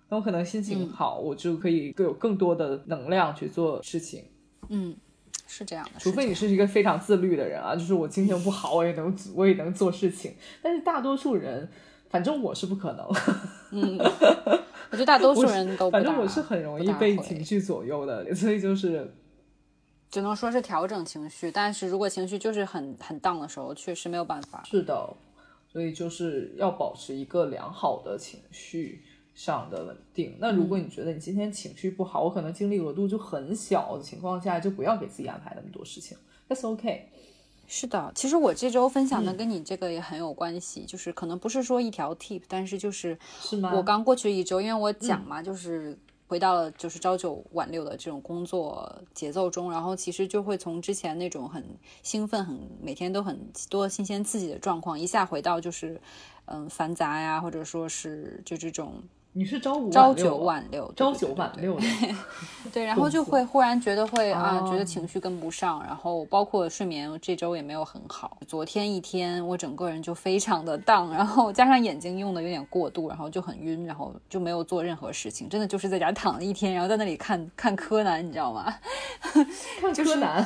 [0.09, 4.25] 那我可能心情好，我就可以更有更多的能量去做事情。
[4.67, 4.93] 嗯，
[5.49, 5.99] 是这样的。
[5.99, 10.35] 除非你是一个非常自律的人啊，就是我心情不好，我也能我也能做事情。
[10.61, 11.67] 但是大多数人，
[12.09, 13.05] 反正我是不可能。
[13.71, 13.99] 嗯。
[14.91, 19.13] 我觉得大多数人都反正我是很容易被情绪左右的，所以就是
[20.09, 21.51] 只能说是调整情绪。
[21.51, 24.63] 但是如果情绪就是很很荡的时候，确实没有办法。
[24.65, 25.15] 是的，
[25.71, 29.03] 所以就是要保持一个良好的情绪
[29.39, 30.35] 上的稳定。
[30.37, 36.17] 那如果你觉得你今天情绪不好，我可能精力额度就很小的情况下，就不要给自己安排那么多事情。
[36.49, 37.07] That's OK。
[37.65, 43.17] 是的，其实我这周分享的跟你这个也很有关系，就是可能不是说一条 tip，但是就是
[43.73, 51.63] 我刚过去一周，因为我讲嘛，就是回到了就是朝九晚六的这种工作节奏中，然后其实就会从之前那种很
[52.03, 56.01] 兴奋、很每天都很多新鲜刺激的状况，一下回到就是
[56.45, 59.01] 嗯繁杂呀，或者说是就这种。
[59.31, 61.85] 你是朝五朝九晚六，朝九晚六的，
[62.73, 68.37] 对，然后就会 忽然觉得会啊，觉得情绪跟不上，然后包括睡眠这周也没有很好。
[68.47, 78.73] 昨天一天我整个人就非常的荡，然后加上眼睛用的有点过度，然后就很晕，然后就没有做任何事情，真的就是在家躺了一天，然后在那里看看柯南，你知道吗？
[79.79, 80.43] 看柯南，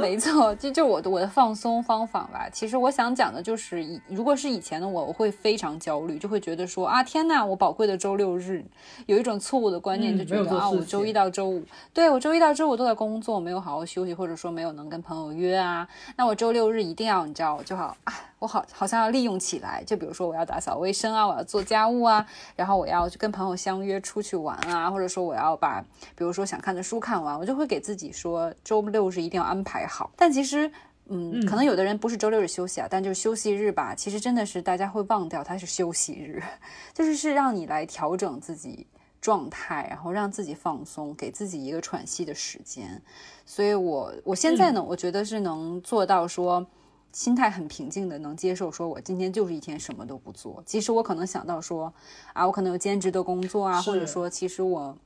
[0.00, 2.48] 没错，就就我的我的放松方法吧。
[2.52, 7.95] 其实我想讲的就是，以如果是以前的我，我会非常焦虑，就会觉得说啊，天呐，我宝贵的。
[7.96, 8.64] 周六日
[9.06, 11.62] 有一种错误的观念，就觉得啊，我周一到周五，
[11.94, 15.86] 对我周一到周五都在工作，没有好好休息，或者说没有能跟朋友约啊。
[16.16, 19.82] 那我周六日一定要，你知道，就好啊，我好好像要利用起来。
[19.84, 25.80] 就比如说我要打扫卫生啊，我要做家务啊，然后我要去跟朋友相约出去玩啊，或者说我要把，
[26.14, 30.10] 比如说想看的书看完，我就会给自己说周六日一定要安排好。
[30.16, 30.70] 但其实。
[31.08, 33.94] 嗯，可能有的人不是周六日休息啊，但就是休息日吧。
[33.94, 36.42] 其实真的是大家会忘掉它是休息日，
[36.92, 38.86] 就是是让你来调整自己
[39.20, 43.00] 状态，然后让自己放松，给自己一个喘息的时间。
[43.44, 46.66] 所以，我我现在呢，我觉得是能做到说
[47.12, 50.62] 心态很平静的，能接受说我今天就是一天什么都不做。
[50.66, 51.92] 即使我可能想到说
[52.32, 54.96] 啊，我可能有兼职的工作啊，或者说其实我。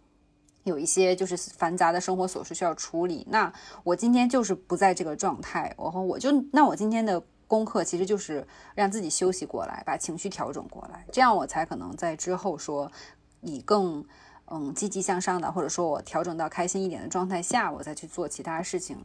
[0.65, 3.51] 有一些就是繁杂的生活琐事需要处理，那
[3.83, 12.93] 我今天就是不在这个状态，然后我就那我今天的功课其实就是让自己休息过来，把情绪调整过来，这样我才可能在之后说
[13.41, 14.05] 以更
[14.49, 18.99] 嗯积极向上的，或者说我调整到开心一点的状态下，我再去做其他事情，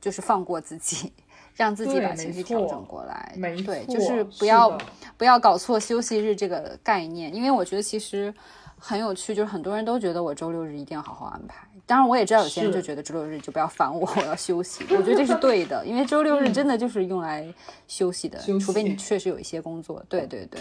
[0.00, 1.14] 就是放过自己，
[1.54, 3.34] 让自己把情绪调整过来。
[3.64, 4.78] 对，就是不要
[5.16, 8.34] 不要搞错休息日这个概念，因为我觉得其实。
[8.78, 11.66] 很有趣，就是很多人都觉得我周六日一定要好好安排。
[11.84, 14.84] 当然，我也知道有些人就觉得周六日就不要烦我， 我要休息。
[14.90, 17.52] 我觉得这是对的， 因为周六日真的就是用来
[17.86, 20.02] 休息的，除非你确实有一些工作。
[20.08, 20.60] 对对对，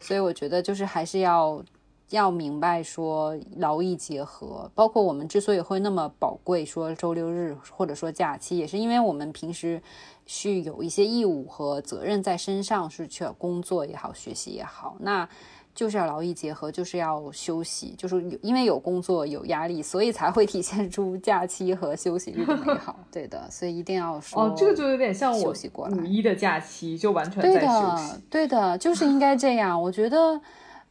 [0.00, 1.62] 所以我觉得就是还是要
[2.10, 9.80] 要明白说劳逸结合，包括我们之所以会那么宝贵，说周六日或者说假期，也是因为我们平时
[10.26, 15.28] 是有一些义务和责任在身上，是去工作也好，学习也好，那
[15.74, 22.96] 就是要劳逸结合，就是要休息，就是有因为有工作有压力，所以才会体现出假期和休息日的美好。
[23.10, 29.80] 对的，所以一定要说哦，这个就有点像我休息过来五一的假期，就完全对在休的息。，对的，就是应该这样。
[29.80, 30.40] 我觉得，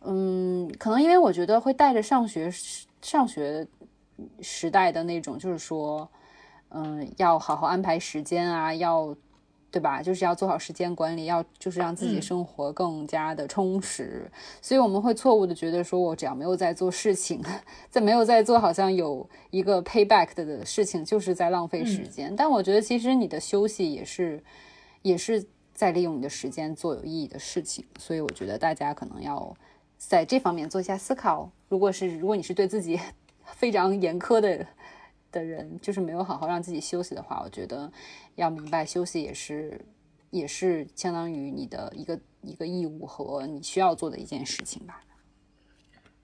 [0.02, 2.52] 嗯，可能因为我觉得会带着上学
[3.02, 3.66] 上学
[4.42, 6.08] 时代的那种，就是说，
[6.72, 9.16] 嗯，要好好安排时间啊，要
[9.74, 10.04] 对吧？
[10.04, 14.30] 就是要做好时间管理，要就是让自己嗯生活更加的充实。
[14.62, 17.42] 所以我们会错误的觉得说，我只要没有在做事情，
[17.90, 22.36] 在没有在做好像有一个 payback 的的事情，就是在浪费时间。
[22.36, 24.44] 但我觉得其实你的休息也是
[25.02, 25.44] 也是
[25.74, 27.84] 在利用你的时间做有意义的事情。
[27.98, 29.58] 所以我觉得大家可能要
[29.98, 31.50] 在这方面做一下思考。
[31.68, 33.00] 如果是如果你是对自己
[33.56, 34.64] 非常严苛的
[35.34, 37.92] 的人，就是没有好好让自己休息的话，我觉得
[38.36, 39.84] 要明白休息也是
[40.30, 45.02] 也是相当于你的一个一个义务和你需要做的一件事情吧。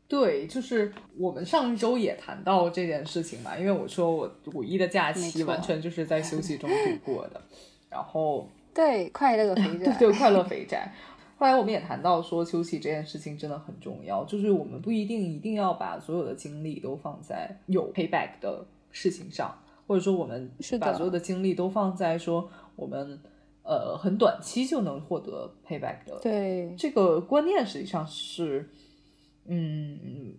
[0.07, 7.39] 对，就是我们上一周也谈到这件事情嘛，因为我说我五一的假期完全就是在休息中度过的，
[7.91, 10.91] 然后对，快乐肥 宅，对快乐肥宅。
[11.38, 23.19] 后来我们也谈到说，休息这件事情真的很重要，就是我们不一定一定要把所有的精力都放在有 payback 的事情上，或者说我们是把所有的精力都放在说我们
[23.63, 28.69] 呃很短期就能获得 payback 的对这个观念实际上是，
[29.45, 30.33] 嗯，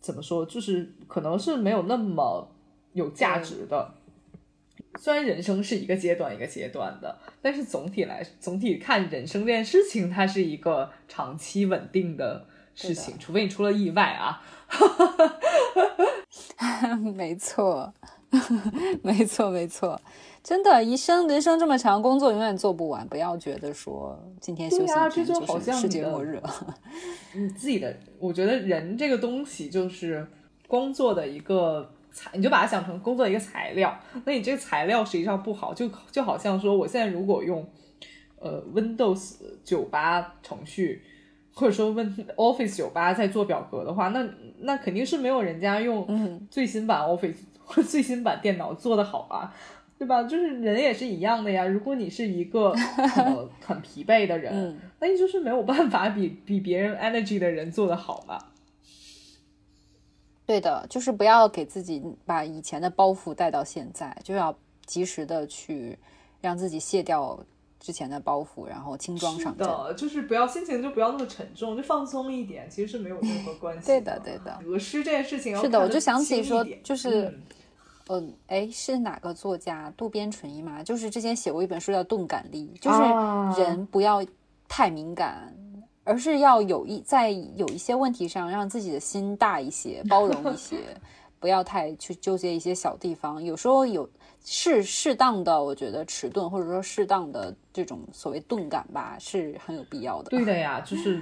[0.00, 2.50] 怎么说，就是可能是没有那么
[2.92, 3.94] 有价值的。
[4.98, 14.42] 虽然人生是一个阶段一个阶段的，但是总体来总体看人生这件事情，它是一个长期稳定的事情，除非你出了意外啊。
[17.14, 17.92] 没错，
[19.02, 20.00] 没错，没错，
[20.42, 23.06] 真的，一生人生这么长，工作永远做不完。
[23.08, 26.40] 不要觉得说今天休息一天这就好是世界末日。
[27.34, 30.26] 你自己的，我觉得人这个东西就是
[30.66, 33.96] 工作的一个材，你就把它想成工作的一个材料。
[34.24, 37.66] 那你这个材料实际上不好，就就好像说，我现在如果用
[38.38, 41.02] 呃 Windows 九八程序，
[41.54, 44.26] 或者说 Win Office 九八在做表格的话，那
[44.60, 49.54] 那肯定是没有人家用嗯最新版 Office 或 最新版电脑做的好吧。
[49.98, 50.22] 对吧？
[50.22, 51.64] 就是人也是一样的呀。
[51.66, 52.70] 如果你是一个
[53.16, 58.38] 呃 很疲惫的人，嗯那你就是没有办法比比别人 energy 的人做的好嘛。
[60.46, 64.56] 对的，就是不要给自己把以前的包袱带到现在，就要
[64.86, 65.98] 及时的去
[66.40, 67.44] 让自己卸掉
[67.80, 69.66] 之前的包袱，然后轻装上阵。
[69.66, 74.58] 的，就是不要心情就不要那么沉重，就放松一点，其实是没有任何关系对的，对的。
[74.64, 77.42] 得失这件事情是的，我就想起说就是嗯
[78.10, 80.82] 嗯，哎，是哪个作家渡边淳一嘛？
[80.82, 84.24] 就是之前写过一本书叫《钝感力》，就是啊人不要
[84.66, 85.54] 太敏感，
[86.04, 90.78] 而是要有一在有一些问题上让自己的心大一些，包容一些，
[91.38, 93.44] 不要太去纠结一些小地方。
[93.44, 94.08] 有时候有
[94.50, 100.30] 适适当的，我觉得迟钝或者说适当的这种所谓钝感吧，是很有必要的。
[100.30, 101.20] 对的呀，就是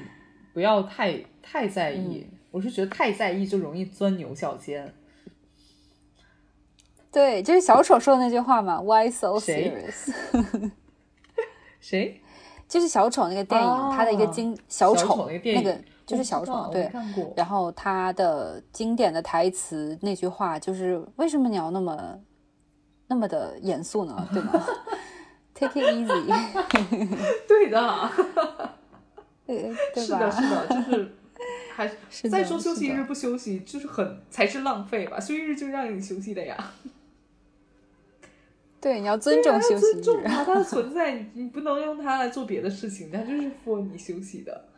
[0.54, 2.24] 不要太太在意。
[2.30, 4.90] 嗯我是觉得太在意就容易钻牛角尖。
[7.12, 10.10] 对，就是小丑说的那句话嘛，Why so serious？
[11.80, 12.18] 谁？
[12.66, 16.90] 就是小丑那个电影，哦它的一个经小小丑丑那个就是小丑，对。
[17.36, 22.18] 然后他的经典的台词那句话就是：为什么你要那么
[23.08, 24.28] 那么的严肃呢？
[24.32, 24.52] 对吗？
[25.54, 26.26] Take it easy，
[27.48, 28.10] 对的，
[29.46, 31.12] 对对是的，是的，就是
[31.74, 35.18] 还是的再说休息日不休息，就是很才是浪费吧？
[35.18, 36.72] 休息日就让你休息的呀。
[38.80, 40.24] 对，你要尊重休息尊重日。
[40.26, 44.68] 它，它的存在，你你不能用它来做别的事情，它就是 for 你休息的。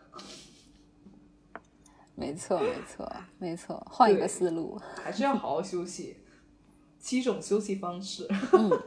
[2.14, 4.80] 没错，没错，没错，换一个思路。
[5.02, 6.18] 还是要好好休息。
[6.98, 8.82] 七种休息方式，嗯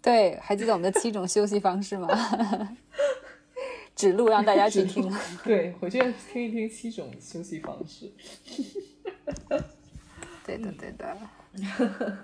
[0.00, 2.08] 对，还记得我们的七种休息方式吗？
[3.94, 5.12] 指路让大家去听。
[5.44, 5.98] 对，回去
[6.32, 8.12] 听一听七种休息方式。
[10.46, 11.16] 对的，对的。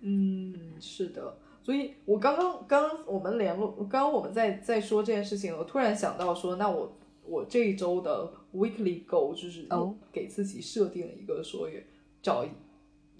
[0.00, 11.68] 嗯，是的，所以我刚刚刚刚我们联络，刚刚我们在在说这件事情，我突然想到说，那我我这一周的 weekly goal 就是哦给自己设定了一个说
[12.20, 12.44] 找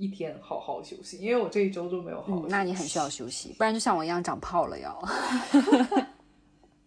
[0.03, 5.01] 一天好好休息，因为我这一周都没有好好休息、嗯，那你很需要休息，不然就像我一样长泡了要。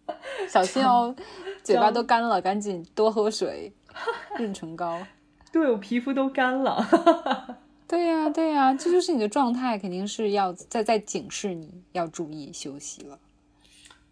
[0.50, 1.16] 小心哦，
[1.64, 3.72] 嘴巴都干了，赶紧多喝水，
[4.36, 5.04] 润唇膏。
[5.50, 6.86] 对我皮肤都干了。
[7.88, 13.18] 对呀，对呀，这就是你的状态，肯定是要在在警示你要注意休息了。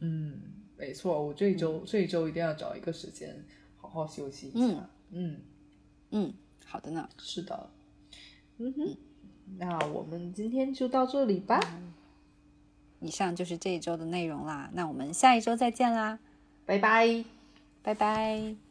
[0.00, 0.40] 嗯，
[0.78, 3.44] 没错，我这一周、这一周一定要找一个时间
[3.76, 4.88] 好好休息一下。
[5.10, 5.40] 嗯
[6.10, 6.32] 嗯，
[6.64, 7.06] 好的呢。
[7.18, 7.68] 是的。
[8.58, 8.96] 嗯哼，
[9.58, 11.60] 那我们今天就到这里吧。
[13.00, 16.18] 以上就是这一周的内容啦，那我们下一周再见啦，
[16.64, 17.24] 拜拜，
[17.82, 18.63] 拜拜。